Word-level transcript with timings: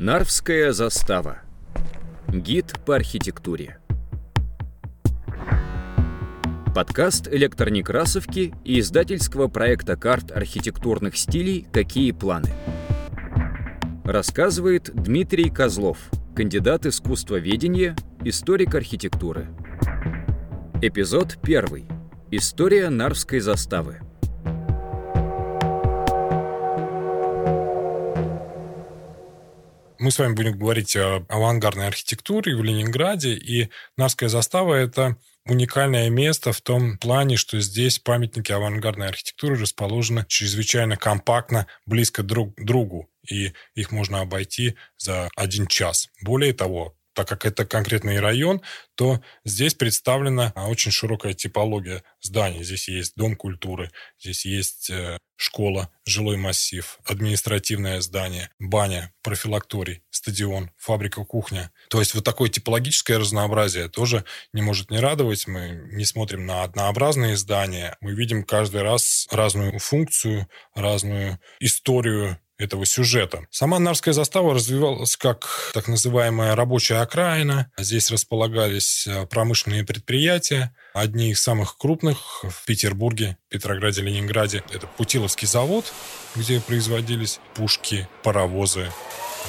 Нарвская 0.00 0.72
застава. 0.72 1.38
Гид 2.26 2.74
по 2.84 2.96
архитектуре. 2.96 3.78
Подкаст 6.74 7.28
электронекрасовки 7.28 8.52
и 8.64 8.80
издательского 8.80 9.46
проекта 9.46 9.94
карт 9.94 10.32
архитектурных 10.32 11.16
стилей 11.16 11.68
«Какие 11.72 12.10
планы?». 12.10 12.50
Рассказывает 14.04 14.90
Дмитрий 14.92 15.48
Козлов, 15.48 15.98
кандидат 16.34 16.86
искусствоведения, 16.86 17.94
историк 18.24 18.74
архитектуры. 18.74 19.46
Эпизод 20.82 21.38
1. 21.40 21.86
История 22.32 22.90
Нарвской 22.90 23.38
заставы. 23.38 24.00
Мы 30.04 30.10
с 30.10 30.18
вами 30.18 30.34
будем 30.34 30.58
говорить 30.58 30.94
о 30.96 31.24
авангардной 31.30 31.86
архитектуре 31.86 32.54
в 32.54 32.62
Ленинграде, 32.62 33.32
и 33.32 33.70
Нарская 33.96 34.28
застава– 34.28 34.74
это 34.74 35.16
уникальное 35.46 36.10
место 36.10 36.52
в 36.52 36.60
том 36.60 36.98
плане, 36.98 37.38
что 37.38 37.58
здесь 37.58 38.00
памятники 38.00 38.52
авангардной 38.52 39.08
архитектуры 39.08 39.58
расположены 39.58 40.26
чрезвычайно 40.28 40.98
компактно, 40.98 41.68
близко 41.86 42.22
друг 42.22 42.54
к 42.54 42.62
другу, 42.62 43.08
и 43.26 43.54
их 43.74 43.92
можно 43.92 44.20
обойти 44.20 44.74
за 44.98 45.30
один 45.36 45.66
час. 45.68 46.10
Более 46.20 46.52
того, 46.52 46.94
так 47.14 47.28
как 47.28 47.46
это 47.46 47.64
конкретный 47.64 48.20
район, 48.20 48.60
то 48.94 49.20
здесь 49.44 49.74
представлена 49.74 50.52
очень 50.54 50.90
широкая 50.90 51.32
типология 51.32 52.02
зданий. 52.20 52.64
Здесь 52.64 52.88
есть 52.88 53.14
дом 53.16 53.36
культуры, 53.36 53.90
здесь 54.18 54.44
есть 54.44 54.90
э, 54.90 55.18
школа, 55.36 55.90
жилой 56.06 56.36
массив, 56.36 56.98
административное 57.04 58.00
здание, 58.00 58.50
баня, 58.58 59.12
профилакторий, 59.22 60.02
стадион, 60.10 60.70
фабрика, 60.76 61.24
кухня. 61.24 61.70
То 61.88 62.00
есть 62.00 62.14
вот 62.14 62.24
такое 62.24 62.48
типологическое 62.48 63.18
разнообразие 63.18 63.88
тоже 63.88 64.24
не 64.52 64.62
может 64.62 64.90
не 64.90 64.98
радовать. 64.98 65.46
Мы 65.46 65.88
не 65.92 66.04
смотрим 66.04 66.46
на 66.46 66.62
однообразные 66.62 67.36
здания, 67.36 67.96
мы 68.00 68.12
видим 68.12 68.44
каждый 68.44 68.82
раз 68.82 69.26
разную 69.30 69.78
функцию, 69.78 70.48
разную 70.74 71.40
историю 71.60 72.38
этого 72.58 72.86
сюжета. 72.86 73.46
Сама 73.50 73.78
Нарская 73.78 74.14
застава 74.14 74.54
развивалась 74.54 75.16
как 75.16 75.70
так 75.74 75.88
называемая 75.88 76.54
рабочая 76.54 77.00
окраина. 77.00 77.70
Здесь 77.78 78.10
располагались 78.10 79.06
э, 79.06 79.26
промышленные 79.26 79.84
предприятия. 79.84 80.74
Одни 80.92 81.30
из 81.30 81.42
самых 81.42 81.76
крупных 81.76 82.44
в 82.44 82.64
Петербурге, 82.64 83.38
Петрограде, 83.48 84.02
Ленинграде. 84.02 84.62
Это 84.72 84.86
Путиловский 84.86 85.48
завод, 85.48 85.92
где 86.36 86.60
производились 86.60 87.40
пушки, 87.54 88.08
паровозы, 88.22 88.90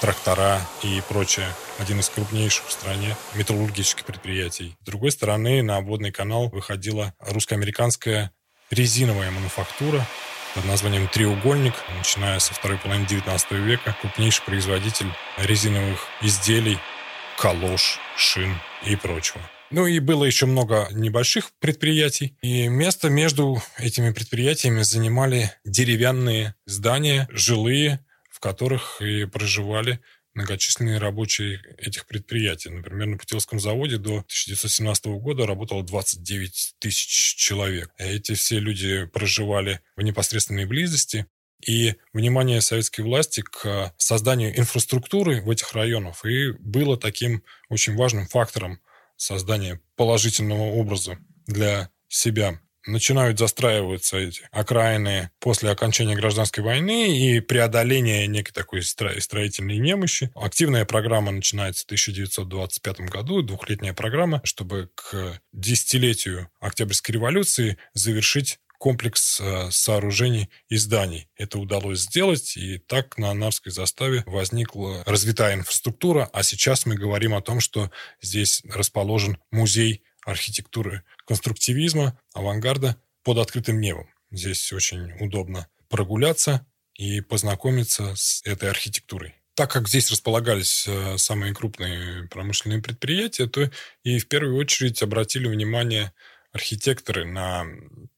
трактора 0.00 0.60
и 0.82 1.02
прочее. 1.08 1.48
Один 1.78 2.00
из 2.00 2.08
крупнейших 2.08 2.66
в 2.66 2.72
стране 2.72 3.16
металлургических 3.34 4.04
предприятий. 4.04 4.76
С 4.80 4.84
другой 4.84 5.12
стороны, 5.12 5.62
на 5.62 5.76
обводный 5.76 6.10
канал 6.10 6.48
выходила 6.48 7.14
русско-американская 7.20 8.32
резиновая 8.70 9.30
мануфактура, 9.30 10.06
под 10.58 10.66
названием 10.66 11.06
«Треугольник», 11.06 11.74
начиная 11.96 12.40
со 12.40 12.52
второй 12.52 12.78
половины 12.78 13.04
XIX 13.04 13.64
века, 13.64 13.96
крупнейший 14.00 14.44
производитель 14.44 15.06
резиновых 15.36 16.00
изделий, 16.20 16.78
калош, 17.38 18.00
шин 18.16 18.56
и 18.84 18.96
прочего. 18.96 19.40
Ну 19.70 19.86
и 19.86 20.00
было 20.00 20.24
еще 20.24 20.46
много 20.46 20.88
небольших 20.90 21.52
предприятий. 21.60 22.36
И 22.42 22.66
место 22.66 23.08
между 23.08 23.62
этими 23.78 24.10
предприятиями 24.10 24.82
занимали 24.82 25.52
деревянные 25.64 26.56
здания, 26.66 27.28
жилые, 27.30 28.04
в 28.28 28.40
которых 28.40 29.00
и 29.00 29.26
проживали 29.26 30.00
многочисленные 30.38 30.98
рабочие 30.98 31.60
этих 31.78 32.06
предприятий. 32.06 32.70
Например, 32.70 33.06
на 33.08 33.18
Путиловском 33.18 33.58
заводе 33.58 33.98
до 33.98 34.18
1917 34.18 35.06
года 35.06 35.46
работало 35.46 35.82
29 35.82 36.76
тысяч 36.78 37.34
человек. 37.36 37.90
Эти 37.98 38.34
все 38.34 38.60
люди 38.60 39.04
проживали 39.06 39.80
в 39.96 40.02
непосредственной 40.02 40.64
близости. 40.64 41.26
И 41.66 41.96
внимание 42.12 42.60
советской 42.60 43.00
власти 43.00 43.42
к 43.42 43.92
созданию 43.96 44.56
инфраструктуры 44.56 45.42
в 45.42 45.50
этих 45.50 45.72
районах 45.72 46.24
и 46.24 46.52
было 46.52 46.96
таким 46.96 47.42
очень 47.68 47.96
важным 47.96 48.28
фактором 48.28 48.80
создания 49.16 49.80
положительного 49.96 50.70
образа 50.70 51.18
для 51.48 51.90
себя 52.06 52.60
начинают 52.88 53.38
застраиваться 53.38 54.16
эти 54.16 54.48
окраины 54.50 55.30
после 55.38 55.70
окончания 55.70 56.16
гражданской 56.16 56.64
войны 56.64 57.16
и 57.16 57.40
преодоления 57.40 58.26
некой 58.26 58.52
такой 58.52 58.82
строительной 58.82 59.78
немощи. 59.78 60.30
Активная 60.34 60.84
программа 60.84 61.30
начинается 61.30 61.82
в 61.82 61.86
1925 61.86 63.00
году, 63.00 63.42
двухлетняя 63.42 63.92
программа, 63.92 64.40
чтобы 64.44 64.90
к 64.94 65.40
десятилетию 65.52 66.48
Октябрьской 66.60 67.14
революции 67.14 67.78
завершить 67.94 68.58
комплекс 68.78 69.40
э, 69.40 69.70
сооружений 69.70 70.48
и 70.68 70.76
зданий. 70.76 71.28
Это 71.36 71.58
удалось 71.58 72.00
сделать, 72.00 72.56
и 72.56 72.78
так 72.78 73.18
на 73.18 73.34
Нарвской 73.34 73.72
заставе 73.72 74.22
возникла 74.26 75.02
развитая 75.04 75.54
инфраструктура, 75.54 76.30
а 76.32 76.42
сейчас 76.42 76.86
мы 76.86 76.94
говорим 76.94 77.34
о 77.34 77.42
том, 77.42 77.60
что 77.60 77.90
здесь 78.22 78.62
расположен 78.64 79.38
музей 79.50 80.02
архитектуры 80.28 81.02
конструктивизма, 81.26 82.18
авангарда 82.34 83.00
под 83.22 83.38
открытым 83.38 83.80
небом. 83.80 84.08
Здесь 84.30 84.72
очень 84.72 85.12
удобно 85.24 85.68
прогуляться 85.88 86.66
и 86.94 87.20
познакомиться 87.20 88.14
с 88.14 88.42
этой 88.44 88.68
архитектурой. 88.68 89.34
Так 89.54 89.72
как 89.72 89.88
здесь 89.88 90.10
располагались 90.10 90.86
э, 90.86 91.18
самые 91.18 91.54
крупные 91.54 92.28
промышленные 92.28 92.80
предприятия, 92.80 93.46
то 93.46 93.70
и 94.04 94.18
в 94.18 94.28
первую 94.28 94.56
очередь 94.56 95.02
обратили 95.02 95.48
внимание 95.48 96.12
архитекторы 96.52 97.24
на 97.24 97.66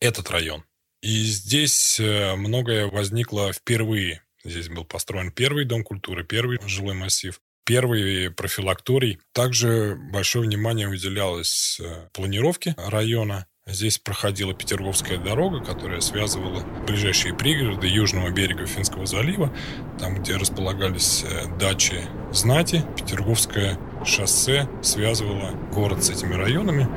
этот 0.00 0.30
район. 0.30 0.64
И 1.02 1.24
здесь 1.24 2.00
э, 2.00 2.34
многое 2.34 2.86
возникло 2.86 3.52
впервые. 3.52 4.22
Здесь 4.44 4.68
был 4.68 4.84
построен 4.84 5.30
первый 5.30 5.64
дом 5.64 5.84
культуры, 5.84 6.24
первый 6.24 6.58
жилой 6.66 6.94
массив 6.94 7.40
первый 7.68 8.30
профилакторий. 8.30 9.20
Также 9.34 9.94
большое 10.10 10.46
внимание 10.46 10.88
уделялось 10.88 11.78
э, 11.78 12.08
планировке 12.14 12.74
района. 12.78 13.46
Здесь 13.66 13.98
проходила 13.98 14.54
Петерговская 14.54 15.18
дорога, 15.18 15.62
которая 15.62 16.00
связывала 16.00 16.62
ближайшие 16.86 17.34
пригороды 17.34 17.86
южного 17.86 18.30
берега 18.30 18.64
Финского 18.64 19.04
залива, 19.04 19.54
там, 20.00 20.14
где 20.14 20.36
располагались 20.36 21.24
э, 21.24 21.58
дачи 21.58 22.00
знати. 22.32 22.82
Петерговское 22.96 23.78
шоссе 24.02 24.66
связывало 24.82 25.50
город 25.70 26.02
с 26.02 26.08
этими 26.08 26.32
районами. 26.32 26.88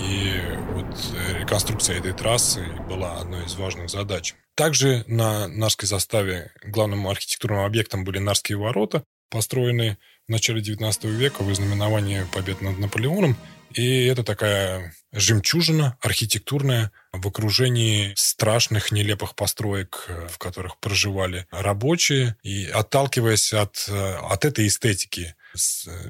И 0.00 0.40
вот 0.70 1.14
э, 1.16 1.40
реконструкция 1.40 1.98
этой 1.98 2.12
трассы 2.12 2.64
была 2.88 3.18
одной 3.18 3.46
из 3.46 3.56
важных 3.56 3.90
задач. 3.90 4.36
Также 4.54 5.02
на 5.08 5.48
Нарской 5.48 5.88
заставе 5.88 6.52
главным 6.64 7.08
архитектурным 7.08 7.64
объектом 7.64 8.04
были 8.04 8.18
Нарские 8.18 8.58
ворота, 8.58 9.02
построенные 9.32 9.96
в 10.28 10.30
начале 10.30 10.60
19 10.60 11.04
века 11.04 11.42
в 11.42 11.52
знаменование 11.54 12.26
побед 12.32 12.60
над 12.60 12.78
Наполеоном. 12.78 13.36
И 13.72 14.04
это 14.04 14.22
такая 14.22 14.94
жемчужина 15.12 15.96
архитектурная 16.02 16.92
в 17.12 17.26
окружении 17.26 18.12
страшных, 18.14 18.92
нелепых 18.92 19.34
построек, 19.34 20.10
в 20.28 20.36
которых 20.36 20.76
проживали 20.78 21.46
рабочие. 21.50 22.36
И 22.42 22.66
отталкиваясь 22.66 23.54
от, 23.54 23.88
от 23.88 24.44
этой 24.44 24.66
эстетики, 24.66 25.34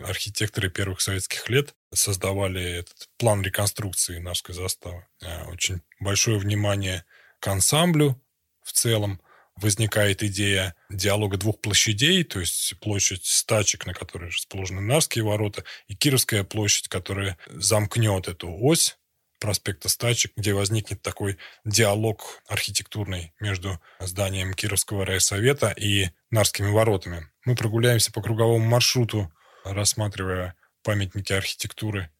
архитекторы 0.04 0.70
первых 0.70 1.00
советских 1.00 1.48
лет 1.48 1.74
создавали 1.94 2.80
этот 2.80 3.08
план 3.16 3.42
реконструкции 3.42 4.18
Нарской 4.18 4.56
заставы. 4.56 5.06
Очень 5.46 5.82
большое 6.00 6.38
внимание 6.38 7.04
к 7.38 7.46
ансамблю 7.46 8.20
в 8.64 8.72
целом– 8.72 9.20
возникает 9.56 10.22
идея 10.22 10.74
диалога 10.90 11.36
двух 11.36 11.60
площадей, 11.60 12.24
то 12.24 12.40
есть 12.40 12.74
площадь 12.80 13.24
стачек, 13.24 13.86
на 13.86 13.94
которой 13.94 14.30
расположены 14.30 14.80
Нарские 14.80 15.24
ворота, 15.24 15.64
и 15.86 15.94
Кировская 15.94 16.44
площадь, 16.44 16.88
которая 16.88 17.38
замкнет 17.46 18.28
эту 18.28 18.50
ось 18.50 18.98
проспекта 19.42 19.88
Стачек, 19.88 20.32
где 20.36 20.54
возникнет 20.54 21.02
такой 21.02 21.36
диалог 21.64 22.42
архитектурный 22.46 23.34
между 23.40 23.80
зданием 23.98 24.54
Кировского 24.54 25.04
райсовета 25.04 25.70
и 25.70 26.10
Нарскими 26.30 26.70
воротами. 26.70 27.26
Мы 27.44 27.56
прогуляемся 27.56 28.12
по 28.12 28.22
круговому 28.22 28.64
маршруту, 28.64 29.32
рассматривая 29.64 30.54
памятники 30.84 31.32
архитектуры 31.32 32.10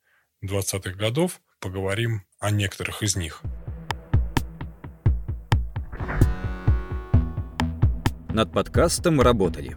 20-х 0.44 0.96
годов, 0.96 1.40
поговорим 1.60 2.26
о 2.40 2.50
некоторых 2.50 3.04
из 3.04 3.14
них. 3.14 3.42
Над 8.32 8.50
подкастом 8.50 9.20
работали 9.20 9.76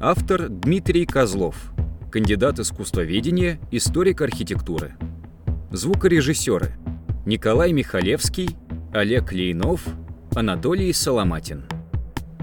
Автор 0.00 0.48
Дмитрий 0.48 1.04
Козлов 1.04 1.72
Кандидат 2.12 2.60
искусствоведения, 2.60 3.58
историк 3.72 4.20
архитектуры 4.20 4.94
Звукорежиссеры 5.72 6.74
Николай 7.24 7.72
Михалевский, 7.72 8.56
Олег 8.92 9.32
Лейнов, 9.32 9.82
Анатолий 10.36 10.92
Соломатин 10.92 11.64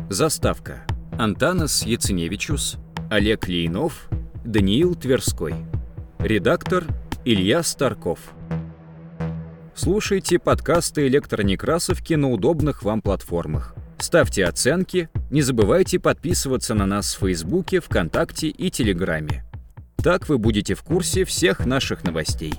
Заставка 0.09 0.85
Антанас 1.17 1.85
Яценевичус, 1.85 2.77
Олег 3.09 3.47
Лейнов, 3.47 4.09
Даниил 4.43 4.95
Тверской. 4.95 5.55
Редактор 6.19 6.83
Илья 7.23 7.63
Старков. 7.63 8.19
Слушайте 9.75 10.39
подкасты 10.39 11.07
«Электронекрасовки» 11.07 12.15
на 12.15 12.29
удобных 12.29 12.83
вам 12.83 13.01
платформах. 13.01 13.75
Ставьте 14.03 14.43
оценки, 14.43 15.07
не 15.31 15.41
забывайте 15.41 15.97
подписываться 15.97 16.73
на 16.73 16.85
нас 16.85 17.15
в 17.15 17.19
Фейсбуке, 17.19 17.79
ВКонтакте 17.79 18.49
и 18.49 18.69
Телеграме. 18.69 19.45
Так 19.95 20.27
вы 20.27 20.37
будете 20.37 20.75
в 20.75 20.83
курсе 20.83 21.23
всех 21.23 21.65
наших 21.65 22.03
новостей. 22.03 22.53